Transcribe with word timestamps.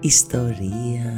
ιστορία». 0.00 1.14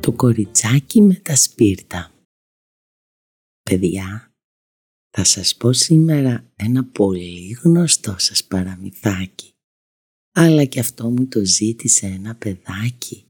Το 0.00 0.12
κοριτσάκι 0.12 1.00
με 1.00 1.14
τα 1.14 1.36
σπίρτα 1.36 2.10
Παιδιά, 3.70 4.32
θα 5.10 5.24
σας 5.24 5.56
πω 5.56 5.72
σήμερα 5.72 6.44
ένα 6.56 6.84
πολύ 6.84 7.58
γνωστό 7.62 8.14
σας 8.18 8.44
παραμυθάκι. 8.44 9.50
Αλλά 10.34 10.64
και 10.64 10.80
αυτό 10.80 11.10
μου 11.10 11.26
το 11.26 11.44
ζήτησε 11.44 12.06
ένα 12.06 12.34
παιδάκι. 12.34 13.26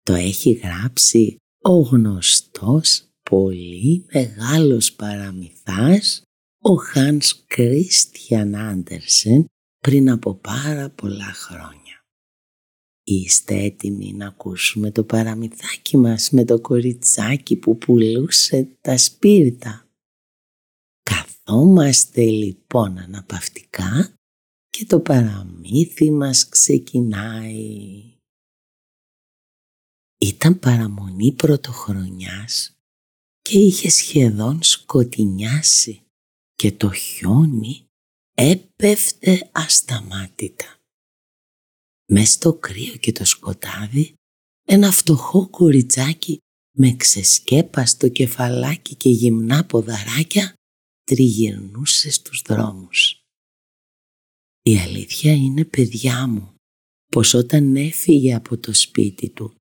Το 0.00 0.14
έχει 0.14 0.52
γράψει 0.52 1.36
ο 1.62 1.80
γνωστός 1.80 3.08
πολύ 3.30 4.04
μεγάλος 4.12 4.92
παραμυθάς 4.92 6.22
ο 6.62 6.74
Χάνς 6.74 7.44
Κρίστιαν 7.46 8.54
Άντερσεν 8.54 9.46
πριν 9.86 10.10
από 10.10 10.34
πάρα 10.34 10.90
πολλά 10.90 11.32
χρόνια. 11.32 12.04
Είστε 13.04 13.54
έτοιμοι 13.54 14.12
να 14.12 14.26
ακούσουμε 14.26 14.90
το 14.90 15.04
παραμυθάκι 15.04 15.96
μας 15.96 16.30
με 16.30 16.44
το 16.44 16.60
κοριτσάκι 16.60 17.56
που 17.56 17.78
πουλούσε 17.78 18.68
τα 18.80 18.98
σπίρτα; 18.98 19.88
Καθόμαστε 21.02 22.24
λοιπόν 22.24 22.98
αναπαυτικά 22.98 24.14
και 24.68 24.84
το 24.84 25.00
παραμύθι 25.00 26.10
μας 26.10 26.48
ξεκινάει. 26.48 28.02
Ήταν 30.18 30.58
παραμονή 30.58 31.32
πρωτοχρονιάς 31.32 32.76
και 33.42 33.58
είχε 33.58 33.88
σχεδόν 33.88 34.62
σκοτεινιάσει 34.62 36.00
και 36.54 36.72
το 36.72 36.92
χιόνι 36.92 37.85
έπεφτε 38.38 39.50
ασταμάτητα. 39.52 40.76
Μες 42.08 42.32
στο 42.32 42.54
κρύο 42.54 42.96
και 42.96 43.12
το 43.12 43.24
σκοτάδι 43.24 44.14
ένα 44.66 44.90
φτωχό 44.90 45.48
κοριτσάκι 45.48 46.38
με 46.76 46.92
ξεσκέπαστο 46.96 48.08
κεφαλάκι 48.08 48.94
και 48.94 49.08
γυμνά 49.08 49.64
ποδαράκια 49.64 50.54
τριγυρνούσε 51.04 52.10
στους 52.10 52.42
δρόμους. 52.46 53.20
Η 54.62 54.78
αλήθεια 54.78 55.34
είναι 55.34 55.64
παιδιά 55.64 56.26
μου 56.26 56.54
πως 57.12 57.34
όταν 57.34 57.76
έφυγε 57.76 58.34
από 58.34 58.58
το 58.58 58.74
σπίτι 58.74 59.28
του 59.28 59.54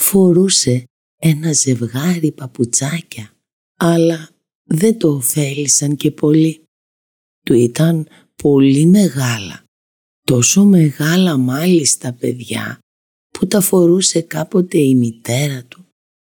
φορούσε 0.00 0.84
ένα 1.20 1.52
ζευγάρι 1.52 2.32
παπουτσάκια 2.32 3.32
αλλά 3.76 4.30
δεν 4.64 4.98
το 4.98 5.08
ωφέλησαν 5.08 5.96
και 5.96 6.10
πολύ. 6.10 6.62
Του 7.48 7.54
ήταν 7.54 8.08
πολύ 8.42 8.86
μεγάλα, 8.86 9.64
τόσο 10.22 10.64
μεγάλα 10.64 11.36
μάλιστα 11.36 12.12
παιδιά 12.12 12.78
που 13.28 13.46
τα 13.46 13.60
φορούσε 13.60 14.20
κάποτε 14.20 14.78
η 14.78 14.94
μητέρα 14.94 15.64
του 15.64 15.86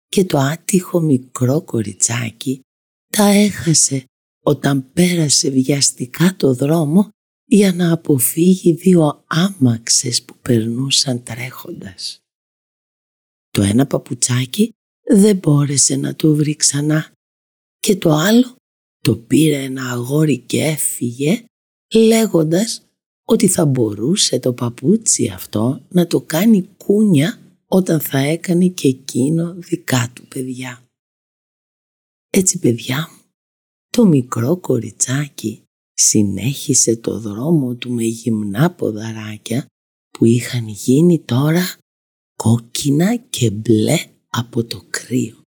και 0.08 0.24
το 0.24 0.38
άτυχο 0.38 1.00
μικρό 1.00 1.62
κοριτσάκι 1.62 2.60
τα 3.12 3.24
έχασε 3.24 4.04
όταν 4.44 4.92
πέρασε 4.92 5.50
βιαστικά 5.50 6.36
το 6.36 6.54
δρόμο 6.54 7.08
για 7.44 7.72
να 7.72 7.92
αποφύγει 7.92 8.72
δύο 8.72 9.24
άμαξες 9.26 10.22
που 10.22 10.36
περνούσαν 10.42 11.22
τρέχοντας. 11.22 12.18
Το 13.50 13.62
ένα 13.62 13.86
παπουτσάκι 13.86 14.72
δεν 15.02 15.36
μπόρεσε 15.36 15.96
να 15.96 16.14
το 16.14 16.34
βρει 16.34 16.56
ξανά 16.56 17.12
και 17.78 17.96
το 17.96 18.12
άλλο 18.12 18.56
το 19.06 19.16
πήρε 19.16 19.62
ένα 19.62 19.90
αγόρι 19.90 20.38
και 20.38 20.64
έφυγε 20.64 21.44
λέγοντας 21.94 22.82
ότι 23.24 23.48
θα 23.48 23.66
μπορούσε 23.66 24.38
το 24.38 24.52
παπούτσι 24.52 25.28
αυτό 25.28 25.86
να 25.88 26.06
το 26.06 26.20
κάνει 26.20 26.68
κούνια 26.76 27.38
όταν 27.66 28.00
θα 28.00 28.18
έκανε 28.18 28.66
και 28.68 28.88
εκείνο 28.88 29.54
δικά 29.54 30.10
του 30.14 30.26
παιδιά. 30.26 30.82
Έτσι 32.30 32.58
παιδιά 32.58 33.08
μου, 33.12 33.22
το 33.88 34.06
μικρό 34.06 34.56
κοριτσάκι 34.56 35.62
συνέχισε 35.92 36.96
το 36.96 37.18
δρόμο 37.18 37.74
του 37.74 37.90
με 37.90 38.02
γυμνά 38.02 38.70
ποδαράκια 38.70 39.66
που 40.10 40.24
είχαν 40.24 40.68
γίνει 40.68 41.20
τώρα 41.20 41.78
κόκκινα 42.36 43.16
και 43.16 43.50
μπλε 43.50 43.96
από 44.28 44.64
το 44.64 44.82
κρύο. 44.90 45.40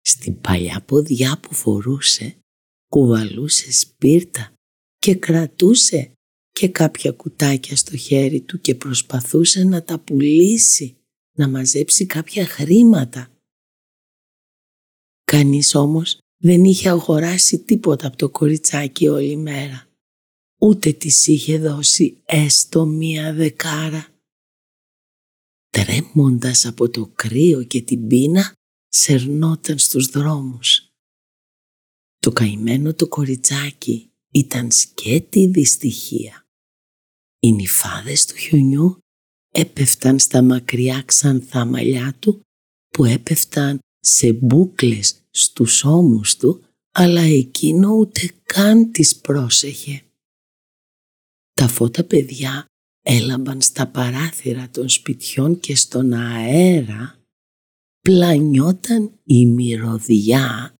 Στην 0.00 0.40
παλιά 0.40 0.82
ποδιά 0.86 1.38
που 1.42 1.54
φορούσε 1.54 2.36
κουβαλούσε 2.94 3.72
σπίρτα 3.72 4.52
και 4.98 5.14
κρατούσε 5.14 6.12
και 6.50 6.68
κάποια 6.68 7.12
κουτάκια 7.12 7.76
στο 7.76 7.96
χέρι 7.96 8.40
του 8.40 8.60
και 8.60 8.74
προσπαθούσε 8.74 9.64
να 9.64 9.82
τα 9.82 9.98
πουλήσει, 9.98 10.96
να 11.36 11.48
μαζέψει 11.48 12.06
κάποια 12.06 12.46
χρήματα. 12.46 13.30
Κανείς 15.24 15.74
όμως 15.74 16.18
δεν 16.42 16.64
είχε 16.64 16.88
αγοράσει 16.88 17.58
τίποτα 17.58 18.06
από 18.06 18.16
το 18.16 18.30
κοριτσάκι 18.30 19.08
όλη 19.08 19.36
μέρα. 19.36 19.86
Ούτε 20.60 20.92
της 20.92 21.26
είχε 21.26 21.58
δώσει 21.58 22.22
έστω 22.24 22.84
μία 22.84 23.32
δεκάρα. 23.32 24.06
Τρέμοντας 25.70 26.66
από 26.66 26.88
το 26.88 27.06
κρύο 27.14 27.62
και 27.62 27.82
την 27.82 28.06
πείνα, 28.06 28.52
σερνόταν 28.88 29.78
στους 29.78 30.06
δρόμους. 30.06 30.93
Το 32.24 32.32
καημένο 32.32 32.94
το 32.94 33.08
κοριτσάκι 33.08 34.10
ήταν 34.30 34.70
σκέτη 34.70 35.46
δυστυχία. 35.46 36.46
Οι 37.40 37.52
νυφάδες 37.52 38.24
του 38.24 38.36
χιονιού 38.36 38.98
έπεφταν 39.50 40.18
στα 40.18 40.42
μακριά 40.42 41.02
ξανθά 41.06 41.64
μαλλιά 41.64 42.16
του 42.18 42.40
που 42.88 43.04
έπεφταν 43.04 43.78
σε 44.00 44.32
μπούκλες 44.32 45.20
στους 45.30 45.84
ώμους 45.84 46.36
του 46.36 46.62
αλλά 46.90 47.20
εκείνο 47.20 47.90
ούτε 47.90 48.30
καν 48.42 48.92
τις 48.92 49.16
πρόσεχε. 49.16 50.02
Τα 51.52 51.68
φώτα 51.68 52.04
παιδιά 52.04 52.66
έλαμπαν 53.02 53.62
στα 53.62 53.86
παράθυρα 53.86 54.68
των 54.70 54.88
σπιτιών 54.88 55.60
και 55.60 55.76
στον 55.76 56.12
αέρα 56.12 57.18
πλανιόταν 58.00 59.20
η 59.24 59.46
μυρωδιά 59.46 60.73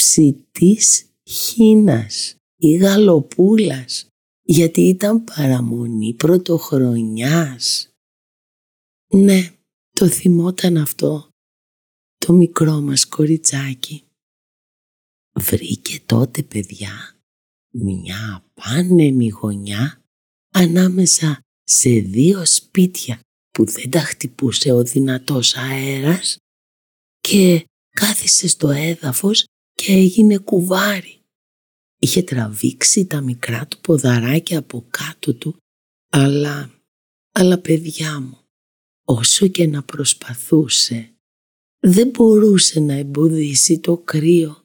ψητής 0.00 1.06
χίνας 1.26 2.34
ή 2.56 2.76
γαλοπούλας 2.76 4.06
γιατί 4.42 4.80
ήταν 4.80 5.24
παραμονή 5.24 6.14
πρωτοχρονιάς. 6.14 7.88
Ναι, 9.12 9.54
το 9.90 10.08
θυμόταν 10.08 10.76
αυτό 10.76 11.28
το 12.16 12.32
μικρό 12.32 12.80
μας 12.80 13.06
κοριτσάκι. 13.06 14.04
Βρήκε 15.32 16.00
τότε 16.06 16.42
παιδιά 16.42 17.16
μια 17.70 18.44
πάνεμη 18.54 19.28
γωνιά 19.28 20.02
ανάμεσα 20.50 21.40
σε 21.64 21.90
δύο 21.90 22.46
σπίτια 22.46 23.20
που 23.50 23.64
δεν 23.64 23.90
τα 23.90 24.00
χτυπούσε 24.00 24.72
ο 24.72 24.82
δυνατός 24.82 25.56
αέρας 25.56 26.36
και 27.20 27.64
κάθισε 27.90 28.48
στο 28.48 28.68
έδαφος 28.68 29.44
και 29.80 29.92
έγινε 29.92 30.38
κουβάρι. 30.38 31.20
Είχε 31.98 32.22
τραβήξει 32.22 33.06
τα 33.06 33.20
μικρά 33.20 33.66
του 33.66 33.80
ποδαράκια 33.80 34.58
από 34.58 34.86
κάτω 34.90 35.34
του, 35.34 35.56
αλλά, 36.10 36.70
αλλά 37.32 37.58
παιδιά 37.58 38.20
μου, 38.20 38.38
όσο 39.04 39.46
και 39.46 39.66
να 39.66 39.82
προσπαθούσε, 39.82 41.14
δεν 41.78 42.08
μπορούσε 42.08 42.80
να 42.80 42.94
εμποδίσει 42.94 43.78
το 43.78 43.96
κρύο 43.96 44.64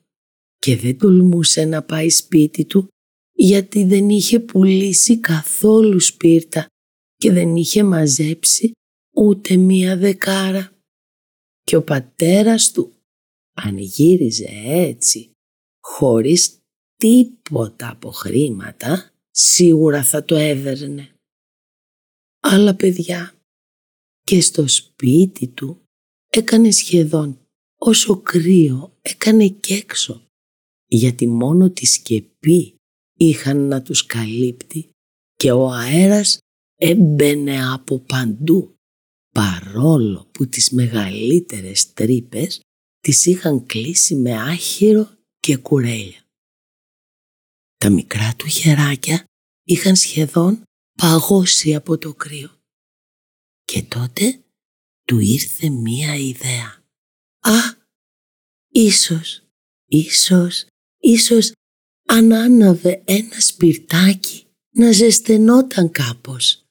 και 0.57 0.77
δεν 0.77 0.97
τολμούσε 0.97 1.65
να 1.65 1.83
πάει 1.83 2.09
σπίτι 2.09 2.65
του 2.65 2.88
γιατί 3.31 3.83
δεν 3.83 4.09
είχε 4.09 4.39
πουλήσει 4.39 5.19
καθόλου 5.19 6.00
σπίρτα 6.00 6.68
και 7.15 7.31
δεν 7.31 7.56
είχε 7.56 7.83
μαζέψει 7.83 8.71
ούτε 9.15 9.56
μία 9.56 9.97
δεκάρα. 9.97 10.71
Και 11.63 11.75
ο 11.75 11.83
πατέρας 11.83 12.71
του 12.71 12.94
αν 13.56 13.78
γύριζε 13.78 14.50
έτσι, 14.63 15.31
χωρίς 15.84 16.60
τίποτα 16.96 17.90
από 17.90 18.12
χρήματα, 18.12 19.12
σίγουρα 19.31 20.04
θα 20.04 20.24
το 20.24 20.36
έδερνε. 20.36 21.10
άλλα 22.40 22.75
παιδιά 22.75 23.34
και 24.22 24.42
στο 24.42 24.68
σπίτι 24.68 25.48
του 25.48 25.81
έκανε 26.30 26.72
σχεδόν 26.72 27.40
όσο 27.78 28.22
κρύο 28.22 28.98
έκανε 29.02 29.48
και 29.48 29.74
έξω 29.74 30.22
γιατί 30.88 31.28
μόνο 31.28 31.69
τη 31.69 31.86
σκεπή 31.86 32.75
είχαν 33.18 33.57
να 33.68 33.81
τους 33.81 34.06
καλύπτει 34.06 34.90
και 35.36 35.52
ο 35.52 35.72
αέρας 35.72 36.38
έμπαινε 36.75 37.72
από 37.74 38.00
παντού 38.00 38.75
παρόλο 39.31 40.28
που 40.31 40.48
τις 40.48 40.72
μεγαλύτερες 40.72 41.94
τρύπες 41.94 42.62
τις 43.06 43.25
είχαν 43.25 43.66
κλείσει 43.66 44.16
με 44.16 44.42
άχυρο 44.42 45.18
και 45.40 45.57
κουρέλια. 45.57 46.25
Τα 47.78 47.90
μικρά 47.90 48.36
του 48.36 48.48
χεράκια 48.48 49.25
είχαν 49.63 49.96
σχεδόν 49.96 50.63
παγώσει 50.98 51.75
από 51.75 51.98
το 51.98 52.13
κρύο. 52.13 52.62
Και 53.63 53.84
τότε 53.84 54.44
του 55.07 55.19
ήρθε 55.19 55.69
μία 55.69 56.16
ιδέα. 56.16 56.84
«Α, 57.40 57.60
ίσως, 58.72 59.42
ίσως, 59.86 60.66
ίσως 60.98 61.52
αν 62.07 62.34
άναβε 62.34 63.02
ένα 63.06 63.40
σπιρτάκι 63.40 64.48
να 64.69 64.92
ζεσθενόταν 64.92 65.92
κάπως». 65.92 66.66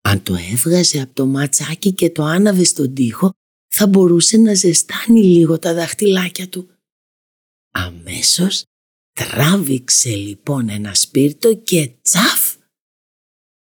Αν 0.00 0.22
το 0.22 0.34
έβγαζε 0.34 1.00
από 1.00 1.14
το 1.14 1.26
ματσάκι 1.26 1.92
και 1.92 2.10
το 2.10 2.22
άναβε 2.22 2.64
στον 2.64 2.94
τοίχο, 2.94 3.32
θα 3.70 3.86
μπορούσε 3.86 4.36
να 4.36 4.54
ζεστάνει 4.54 5.22
λίγο 5.22 5.58
τα 5.58 5.74
δαχτυλάκια 5.74 6.48
του. 6.48 6.68
Αμέσως 7.72 8.64
τράβηξε 9.12 10.14
λοιπόν 10.14 10.68
ένα 10.68 10.94
σπίρτο 10.94 11.54
και 11.54 11.92
τσαφ! 12.02 12.54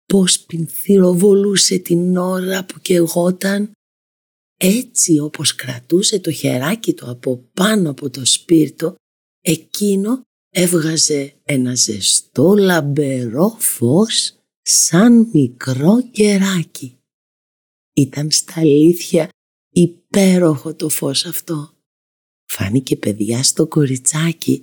Πώς 0.06 0.40
πινθυροβολούσε 0.40 1.78
την 1.78 2.18
ώρα 2.18 2.66
που 2.66 2.80
καιγόταν, 2.82 3.72
έτσι 4.58 5.20
όπως 5.20 5.56
κρατούσε 5.56 6.20
το 6.20 6.32
χεράκι 6.32 6.94
του 6.94 7.10
από 7.10 7.38
πάνω 7.54 7.90
από 7.90 8.10
το 8.10 8.26
σπίρτο, 8.26 8.96
εκείνο 9.42 10.22
έβγαζε 10.50 11.36
ένα 11.44 11.76
ζεστό 11.76 12.56
λαμπερό 12.56 13.50
φως 13.60 14.36
σαν 14.62 15.30
μικρό 15.34 16.10
κεράκι. 16.12 16.98
Ήταν 17.94 18.32
στα 18.32 18.60
αλήθεια 18.60 19.30
υπέροχο 19.72 20.76
το 20.76 20.90
φως 20.90 21.26
αυτό. 21.26 21.74
Φάνηκε 22.46 22.96
παιδιά 22.96 23.44
στο 23.44 23.68
κοριτσάκι 23.68 24.62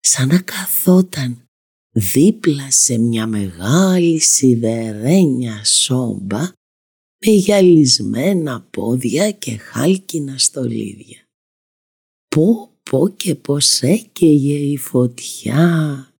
σαν 0.00 0.28
να 0.28 0.40
καθόταν 0.40 1.46
δίπλα 1.90 2.70
σε 2.70 2.98
μια 2.98 3.26
μεγάλη 3.26 4.18
σιδερένια 4.18 5.64
σόμπα 5.64 6.40
με 7.26 7.32
γυαλισμένα 7.32 8.62
πόδια 8.62 9.30
και 9.30 9.56
χάλκινα 9.56 10.38
στολίδια. 10.38 11.24
Πω 12.28 12.70
πω 12.90 13.08
και 13.08 13.34
πως 13.34 13.82
έκαιγε 13.82 14.56
η 14.56 14.76
φωτιά. 14.76 16.10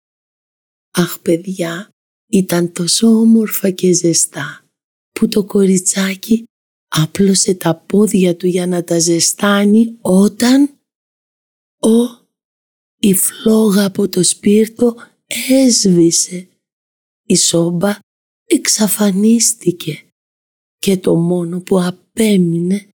Αχ 0.90 1.18
παιδιά, 1.18 1.88
ήταν 2.32 2.72
τόσο 2.72 3.06
όμορφα 3.06 3.70
και 3.70 3.92
ζεστά 3.92 4.64
που 5.10 5.28
το 5.28 5.44
κοριτσάκι 5.44 6.44
άπλωσε 6.96 7.54
τα 7.54 7.74
πόδια 7.74 8.36
του 8.36 8.46
για 8.46 8.66
να 8.66 8.84
τα 8.84 8.98
ζεστάνει 8.98 9.98
όταν 10.00 10.70
«Ω, 11.78 12.26
η 12.98 13.14
φλόγα 13.14 13.84
από 13.84 14.08
το 14.08 14.22
σπίρτο 14.22 14.96
έσβησε. 15.48 16.48
Η 17.26 17.36
σόμπα 17.36 17.98
εξαφανίστηκε 18.44 20.08
και 20.78 20.96
το 20.96 21.14
μόνο 21.14 21.60
που 21.60 21.80
απέμεινε 21.80 22.88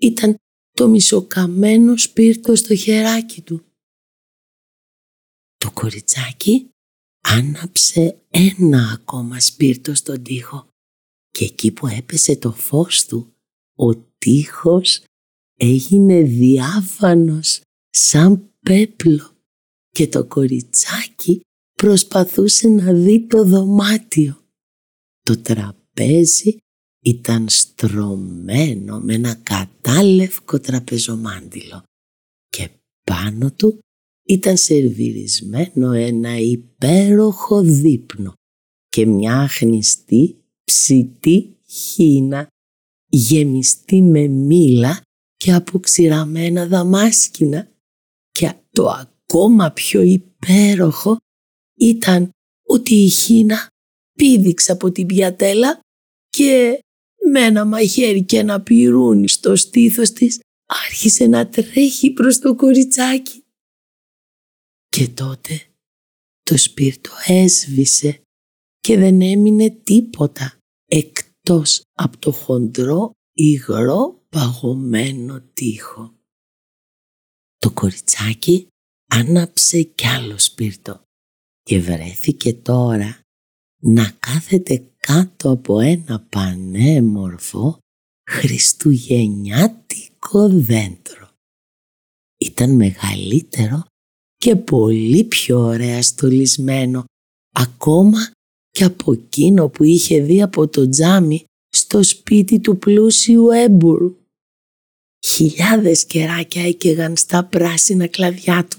ήταν 0.00 0.36
το 0.72 0.88
μισοκαμένο 0.88 1.96
σπίρτο 1.96 2.56
στο 2.56 2.74
χεράκι 2.74 3.42
του. 3.42 3.64
Το 5.56 5.70
κοριτσάκι 5.72 6.68
άναψε 7.20 8.22
ένα 8.28 8.90
ακόμα 8.92 9.40
σπίρτο 9.40 9.94
στον 9.94 10.22
τοίχο 10.22 10.68
και 11.30 11.44
εκεί 11.44 11.72
που 11.72 11.86
έπεσε 11.86 12.36
το 12.36 12.52
φως 12.52 13.06
του, 13.06 13.32
ο 13.78 13.94
τοίχος 14.18 15.02
έγινε 15.56 16.22
διάφανος 16.22 17.60
σαν 17.90 18.50
πέπλο 18.60 19.30
και 19.90 20.08
το 20.08 20.24
κοριτσάκι 20.24 21.40
προσπαθούσε 21.72 22.68
να 22.68 22.92
δει 22.92 23.26
το 23.26 23.44
δωμάτιο. 23.44 24.36
Το 25.20 25.38
τραπέζι 25.38 26.56
ήταν 27.04 27.48
στρωμένο 27.48 29.00
με 29.00 29.14
ένα 29.14 29.34
κατάλευκο 29.34 30.60
τραπεζομάντιλο 30.60 31.82
και 32.48 32.70
πάνω 33.04 33.52
του 33.52 33.78
ήταν 34.26 34.56
σερβιρισμένο 34.56 35.92
ένα 35.92 36.36
υπέροχο 36.36 37.62
δείπνο 37.62 38.32
και 38.88 39.06
μια 39.06 39.40
αχνιστή 39.40 40.36
ψητή 40.64 41.56
χίνα 41.66 42.48
γεμιστή 43.08 44.02
με 44.02 44.26
μήλα 44.26 45.00
και 45.36 45.52
αποξηραμένα 45.52 46.66
δαμάσκηνα 46.66 47.70
και 48.32 48.54
το 48.70 48.88
ακόμα 48.88 49.70
πιο 49.70 50.02
υπέροχο 50.02 51.16
ήταν 51.78 52.30
ότι 52.66 52.94
η 52.94 53.08
Χίνα 53.08 53.66
πήδηξε 54.14 54.72
από 54.72 54.90
την 54.90 55.06
πιατέλα 55.06 55.80
και 56.28 56.80
με 57.32 57.40
ένα 57.40 57.64
μαχαίρι 57.64 58.24
και 58.24 58.38
ένα 58.38 58.60
πυρούνι 58.60 59.28
στο 59.28 59.56
στήθος 59.56 60.12
της 60.12 60.40
άρχισε 60.66 61.26
να 61.26 61.48
τρέχει 61.48 62.10
προς 62.10 62.38
το 62.38 62.54
κοριτσάκι. 62.54 63.42
Και 64.88 65.08
τότε 65.08 65.62
το 66.42 66.56
σπίρτο 66.56 67.10
έσβησε 67.26 68.20
και 68.80 68.98
δεν 68.98 69.20
έμεινε 69.20 69.70
τίποτα 69.70 70.58
εκτός 71.48 71.82
από 71.92 72.18
το 72.18 72.32
χοντρό 72.32 73.10
υγρό 73.32 74.26
παγωμένο 74.28 75.40
τείχο. 75.40 76.14
Το 77.58 77.70
κοριτσάκι 77.70 78.68
άναψε 79.10 79.82
κι 79.82 80.06
άλλο 80.06 80.38
σπίρτο 80.38 81.02
και 81.62 81.80
βρέθηκε 81.80 82.54
τώρα 82.54 83.20
να 83.82 84.10
κάθεται 84.10 84.92
κάτω 84.96 85.50
από 85.50 85.80
ένα 85.80 86.20
πανέμορφο 86.20 87.78
χριστουγεννιάτικο 88.30 90.48
δέντρο. 90.48 91.30
Ήταν 92.40 92.70
μεγαλύτερο 92.70 93.82
και 94.36 94.56
πολύ 94.56 95.24
πιο 95.24 95.58
ωραία 95.58 96.02
στολισμένο 96.02 97.04
ακόμα 97.52 98.30
και 98.78 98.84
από 98.84 99.12
εκείνο 99.12 99.68
που 99.68 99.84
είχε 99.84 100.20
δει 100.20 100.42
από 100.42 100.68
το 100.68 100.88
τζάμι 100.88 101.44
στο 101.68 102.02
σπίτι 102.02 102.60
του 102.60 102.78
πλούσιου 102.78 103.50
έμπουρου. 103.50 104.16
Χιλιάδες 105.26 106.04
κεράκια 106.04 106.62
έκαιγαν 106.62 107.16
στα 107.16 107.44
πράσινα 107.44 108.06
κλαδιά 108.06 108.66
του 108.66 108.78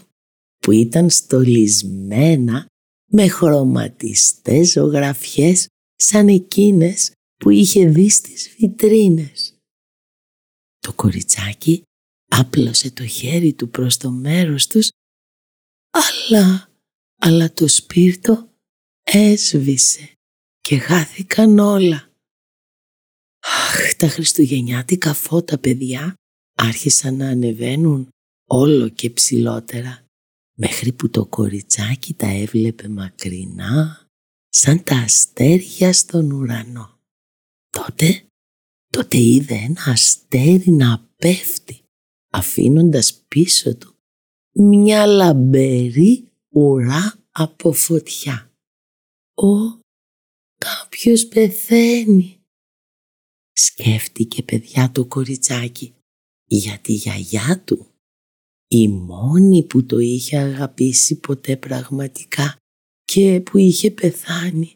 που 0.57 0.71
ήταν 0.71 1.09
στολισμένα 1.09 2.65
με 3.11 3.27
χρωματιστές 3.27 4.71
ζωγραφιές 4.71 5.67
σαν 5.95 6.27
εκείνες 6.27 7.11
που 7.35 7.49
είχε 7.49 7.89
δει 7.89 8.09
στις 8.09 8.55
βιτρίνες. 8.59 9.53
Το 10.79 10.93
κοριτσάκι 10.93 11.83
άπλωσε 12.29 12.91
το 12.91 13.05
χέρι 13.05 13.53
του 13.53 13.69
προς 13.69 13.97
το 13.97 14.11
μέρος 14.11 14.67
τους 14.67 14.89
αλλά, 15.89 16.69
αλλά 17.17 17.53
το 17.53 17.67
σπίρτο 17.67 18.48
έσβησε 19.11 20.11
και 20.61 20.77
χάθηκαν 20.77 21.59
όλα. 21.59 22.09
Αχ, 23.39 23.95
τα 23.95 24.07
χριστουγεννιάτικα 24.07 25.13
φώτα 25.13 25.57
παιδιά 25.57 26.13
άρχισαν 26.55 27.15
να 27.15 27.27
ανεβαίνουν 27.29 28.09
όλο 28.47 28.89
και 28.89 29.09
ψηλότερα 29.09 30.05
μέχρι 30.57 30.91
που 30.91 31.09
το 31.09 31.25
κοριτσάκι 31.25 32.13
τα 32.13 32.27
έβλεπε 32.27 32.87
μακρινά 32.87 34.07
σαν 34.49 34.83
τα 34.83 34.95
αστέρια 34.95 35.93
στον 35.93 36.31
ουρανό. 36.31 36.99
Τότε, 37.69 38.23
τότε 38.89 39.17
είδε 39.17 39.55
ένα 39.55 39.83
αστέρι 39.85 40.71
να 40.71 41.07
πέφτει 41.15 41.83
αφήνοντας 42.31 43.13
πίσω 43.27 43.75
του 43.75 43.93
μια 44.53 45.05
λαμπερή 45.05 46.31
ουρά 46.49 47.19
από 47.31 47.71
φωτιά. 47.71 48.48
«Ω, 49.41 49.79
κάποιος 50.57 51.27
πεθαίνει», 51.27 52.39
σκέφτηκε 53.53 54.43
παιδιά 54.43 54.91
το 54.91 55.05
κοριτσάκι, 55.05 55.93
γιατί 56.45 56.91
η 56.91 56.95
γιαγιά 56.95 57.63
του, 57.65 57.87
η 58.67 58.87
μόνη 58.87 59.63
που 59.63 59.85
το 59.85 59.99
είχε 59.99 60.37
αγαπήσει 60.37 61.19
ποτέ 61.19 61.57
πραγματικά 61.57 62.57
και 63.03 63.41
που 63.41 63.57
είχε 63.57 63.91
πεθάνει, 63.91 64.75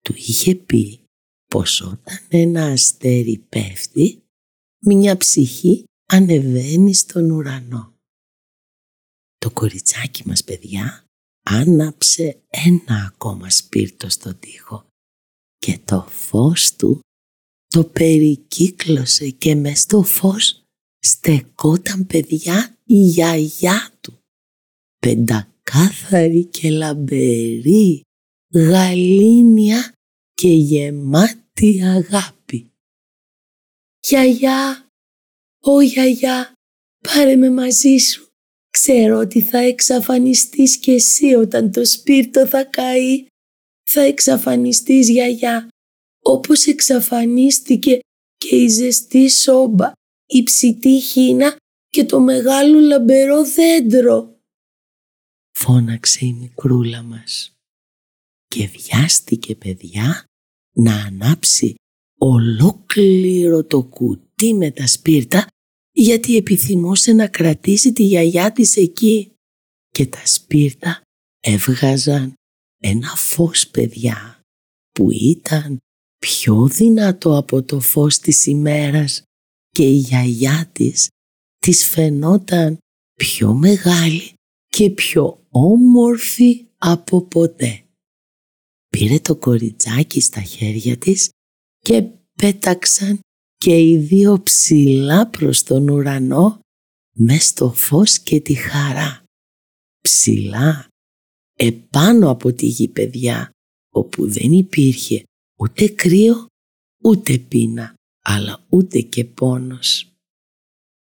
του 0.00 0.14
είχε 0.16 0.54
πει 0.54 1.00
πως 1.46 1.80
όταν 1.80 2.18
ένα 2.28 2.66
αστέρι 2.66 3.38
πέφτει, 3.38 4.22
μια 4.86 5.16
ψυχή 5.16 5.84
ανεβαίνει 6.08 6.94
στον 6.94 7.30
ουρανό. 7.30 7.94
Το 9.38 9.50
κοριτσάκι 9.50 10.26
μας 10.26 10.44
παιδιά 10.44 11.04
άναψε 11.44 12.42
ένα 12.48 13.12
ακόμα 13.14 13.50
σπίρτο 13.50 14.08
στο 14.08 14.34
τοίχο 14.34 14.86
και 15.58 15.78
το 15.84 16.06
φως 16.10 16.76
του 16.76 17.00
το 17.66 17.84
περικύκλωσε 17.84 19.30
και 19.30 19.54
με 19.54 19.74
στο 19.74 20.02
φως 20.02 20.64
στεκόταν 20.98 22.06
παιδιά 22.06 22.78
η 22.84 22.94
γιαγιά 22.94 23.90
του. 24.00 24.18
Πεντακάθαρη 24.98 26.44
και 26.44 26.70
λαμπερή, 26.70 28.00
γαλήνια 28.54 29.92
και 30.34 30.48
γεμάτη 30.48 31.82
αγάπη. 31.84 32.72
«Γιαγιά, 34.00 34.88
ω 35.60 35.80
γιαγιά, 35.80 36.52
πάρε 37.00 37.36
με 37.36 37.50
μαζί 37.50 37.96
σου. 37.96 38.23
Ξέρω 38.78 39.18
ότι 39.18 39.40
θα 39.40 39.58
εξαφανιστείς 39.58 40.76
κι 40.76 40.90
εσύ 40.90 41.34
όταν 41.34 41.72
το 41.72 41.86
σπίρτο 41.86 42.46
θα 42.46 42.64
καεί. 42.64 43.26
Θα 43.88 44.00
εξαφανιστείς 44.00 45.08
γιαγιά, 45.08 45.68
όπως 46.22 46.66
εξαφανίστηκε 46.66 47.98
και 48.36 48.56
η 48.56 48.68
ζεστή 48.68 49.30
σόμπα, 49.30 49.92
η 50.26 50.42
ψητή 50.42 51.00
χίνα 51.00 51.56
και 51.88 52.04
το 52.04 52.20
μεγάλο 52.20 52.80
λαμπερό 52.80 53.44
δέντρο. 53.44 54.38
Φώναξε 55.58 56.24
η 56.24 56.32
μικρούλα 56.32 57.02
μας 57.02 57.52
και 58.46 58.66
βιάστηκε 58.66 59.54
παιδιά 59.54 60.24
να 60.72 61.04
ανάψει 61.04 61.74
ολόκληρο 62.18 63.64
το 63.64 63.82
κουτί 63.82 64.54
με 64.54 64.70
τα 64.70 64.86
σπίρτα 64.86 65.46
γιατί 65.94 66.36
επιθυμούσε 66.36 67.12
να 67.12 67.28
κρατήσει 67.28 67.92
τη 67.92 68.02
γιαγιά 68.02 68.52
της 68.52 68.76
εκεί. 68.76 69.32
Και 69.90 70.06
τα 70.06 70.26
σπίρτα 70.26 71.02
έβγαζαν 71.40 72.32
ένα 72.82 73.16
φως 73.16 73.68
παιδιά 73.68 74.40
που 74.90 75.10
ήταν 75.10 75.78
πιο 76.18 76.68
δυνατό 76.68 77.36
από 77.36 77.62
το 77.62 77.80
φως 77.80 78.18
της 78.18 78.46
ημέρας 78.46 79.22
και 79.70 79.88
η 79.88 79.96
γιαγιά 79.96 80.70
της 80.72 81.08
της 81.58 81.86
φαινόταν 81.86 82.78
πιο 83.14 83.54
μεγάλη 83.54 84.32
και 84.66 84.90
πιο 84.90 85.46
όμορφη 85.48 86.66
από 86.78 87.22
ποτέ. 87.22 87.84
Πήρε 88.88 89.18
το 89.18 89.36
κοριτσάκι 89.36 90.20
στα 90.20 90.40
χέρια 90.40 90.96
της 90.96 91.28
και 91.78 92.02
πέταξαν 92.36 93.20
και 93.64 93.78
οι 93.78 93.96
δύο 93.96 94.42
ψηλά 94.42 95.26
προς 95.26 95.62
τον 95.62 95.88
ουρανό 95.88 96.60
μες 97.16 97.46
στο 97.46 97.72
φως 97.72 98.18
και 98.18 98.40
τη 98.40 98.54
χαρά. 98.54 99.24
Ψηλά, 100.00 100.88
επάνω 101.58 102.30
από 102.30 102.52
τη 102.52 102.66
γη 102.66 102.88
παιδιά, 102.88 103.50
όπου 103.92 104.30
δεν 104.30 104.52
υπήρχε 104.52 105.22
ούτε 105.58 105.88
κρύο, 105.88 106.46
ούτε 107.02 107.38
πείνα, 107.38 107.94
αλλά 108.24 108.66
ούτε 108.68 109.00
και 109.00 109.24
πόνος. 109.24 110.12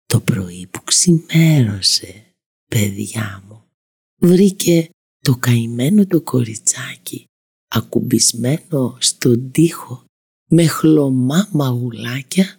Το 0.04 0.20
πρωί 0.20 0.66
που 0.66 0.82
ξημέρωσε, 0.82 2.32
παιδιά 2.70 3.44
μου, 3.48 3.62
βρήκε 4.20 4.88
το 5.18 5.36
καημένο 5.36 6.06
το 6.06 6.22
κοριτσάκι 6.22 7.24
ακουμπισμένο 7.68 8.96
στον 9.00 9.50
τοίχο 9.50 10.05
με 10.50 10.66
χλωμά 10.66 11.48
μαγουλάκια 11.52 12.58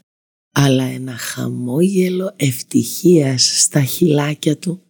αλλά 0.51 0.84
ένα 0.84 1.17
χαμόγελο 1.17 2.34
ευτυχίας 2.36 3.62
στα 3.62 3.84
χυλάκια 3.84 4.58
του. 4.58 4.82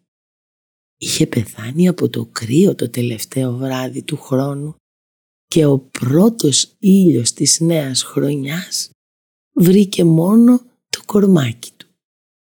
Είχε 0.98 1.28
πεθάνει 1.28 1.88
από 1.88 2.10
το 2.10 2.26
κρύο 2.26 2.76
το 2.76 2.90
τελευταίο 2.90 3.58
βράδυ 3.58 4.04
του 4.04 4.18
χρόνου 4.18 4.76
και 5.46 5.66
ο 5.66 5.80
πρώτος 5.80 6.76
ήλιος 6.80 7.32
της 7.34 7.60
νέας 7.60 8.04
χρονιάς 8.04 8.90
βρήκε 9.54 10.04
μόνο 10.04 10.58
το 10.90 11.02
κορμάκι 11.06 11.72
του. 11.78 11.88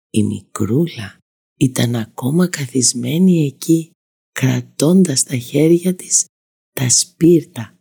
Η 0.09 0.23
μικρούλα 0.23 1.17
ήταν 1.59 1.95
ακόμα 1.95 2.47
καθισμένη 2.47 3.45
εκεί 3.45 3.91
κρατώντας 4.31 5.23
τα 5.23 5.37
χέρια 5.37 5.95
της 5.95 6.25
τα 6.71 6.89
σπίρτα. 6.89 7.74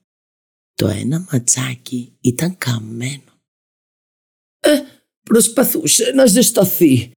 Το 0.75 0.89
ένα 0.89 1.27
ματσάκι 1.33 2.17
ήταν 2.21 2.59
καμένο. 2.59 3.33
«Ε, 4.61 4.81
προσπαθούσε 5.23 6.13
να 6.15 6.27
ζεσταθεί», 6.27 7.13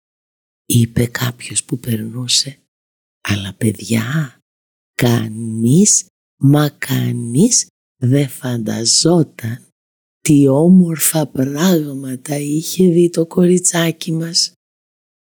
είπε 0.65 1.05
κάποιος 1.05 1.63
που 1.63 1.79
περνούσε. 1.79 2.57
Αλλά 3.21 3.53
παιδιά, 3.53 4.37
κανείς 4.93 6.05
μα 6.39 6.69
κανείς 6.69 7.67
δεν 8.01 8.29
φανταζόταν 8.29 9.67
τι 10.21 10.47
όμορφα 10.47 11.27
πράγματα 11.27 12.37
είχε 12.37 12.87
δει 12.87 13.09
το 13.09 13.25
κοριτσάκι 13.25 14.11
μας. 14.11 14.51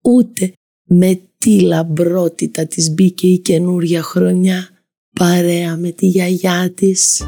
Ούτε 0.04 0.52
με 0.88 1.20
τι 1.38 1.60
λαμπρότητα 1.60 2.66
της 2.66 2.90
μπήκε 2.90 3.26
η 3.26 3.38
καινούρια 3.38 4.02
χρονιά 4.02 4.68
παρέα 5.14 5.76
με 5.76 5.90
τη 5.90 6.06
γιαγιά 6.06 6.72
της. 6.74 7.22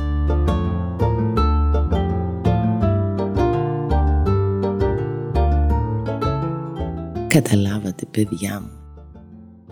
Καταλάβατε 7.37 8.07
παιδιά 8.11 8.61
μου 8.61 8.71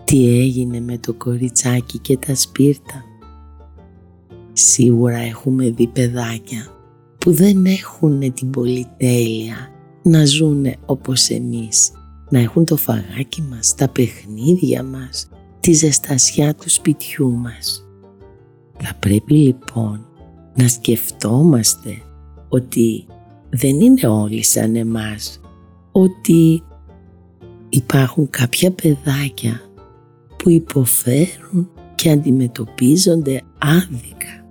τι 0.03 0.39
έγινε 0.39 0.79
με 0.79 0.97
το 0.97 1.13
κοριτσάκι 1.13 1.97
και 1.99 2.17
τα 2.17 2.35
σπίρτα; 2.35 3.03
Σίγουρα 4.53 5.17
έχουμε 5.17 5.69
δει 5.69 5.87
παιδάκια 5.87 6.67
που 7.17 7.31
δεν 7.31 7.65
έχουν 7.65 8.33
την 8.33 8.49
πολυτέλεια 8.49 9.55
να 10.03 10.25
ζούνε 10.25 10.75
όπως 10.85 11.29
εμείς, 11.29 11.91
να 12.29 12.39
έχουν 12.39 12.65
το 12.65 12.75
φαγάκι 12.75 13.41
μας, 13.41 13.75
τα 13.75 13.89
παιχνίδια 13.89 14.83
μας, 14.83 15.29
τη 15.59 15.73
ζεστασιά 15.73 16.55
του 16.55 16.69
σπιτιού 16.69 17.31
μας. 17.31 17.85
Θα 18.77 18.93
πρέπει 18.99 19.33
λοιπόν 19.33 20.05
να 20.55 20.67
σκεφτόμαστε 20.67 22.01
ότι 22.49 23.05
δεν 23.49 23.79
είναι 23.79 24.07
όλοι 24.07 24.43
σαν 24.43 24.75
εμάς, 24.75 25.39
ότι 25.91 26.63
υπάρχουν 27.69 28.29
κάποια 28.29 28.71
παιδάκια 28.71 29.61
που 30.37 30.49
υποφέρουν 30.49 31.69
και 31.95 32.09
αντιμετωπίζονται 32.09 33.41
άδικα. 33.57 34.45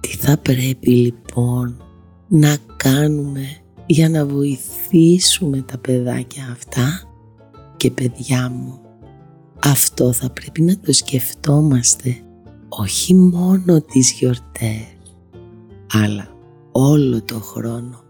Τι 0.00 0.08
θα 0.08 0.38
πρέπει 0.38 0.90
λοιπόν 0.90 1.76
να 2.28 2.56
κάνουμε 2.76 3.46
για 3.86 4.08
να 4.08 4.26
βοηθήσουμε 4.26 5.60
τα 5.60 5.78
παιδάκια 5.78 6.48
αυτά; 6.52 7.02
Και 7.76 7.90
παιδιά 7.90 8.50
μου. 8.50 8.80
Αυτό 9.64 10.12
θα 10.12 10.30
πρέπει 10.30 10.62
να 10.62 10.78
το 10.78 10.92
σκεφτόμαστε 10.92 12.16
όχι 12.68 13.14
μόνο 13.14 13.80
τις 13.80 14.12
γιορτές, 14.12 14.96
αλλά 15.92 16.28
όλο 16.72 17.22
το 17.22 17.40
χρόνο 17.40 18.04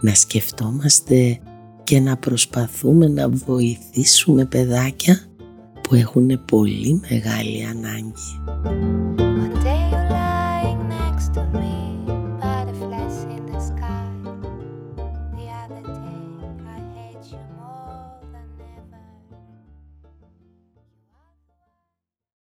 να 0.00 0.14
σκεφτόμαστε 0.14 1.40
και 1.84 2.00
να 2.00 2.16
προσπαθούμε 2.16 3.08
να 3.08 3.28
βοηθήσουμε 3.28 4.44
παιδάκια 4.44 5.20
που 5.82 5.94
έχουν 5.94 6.44
πολύ 6.44 7.00
μεγάλη 7.10 7.64
ανάγκη. 7.64 9.03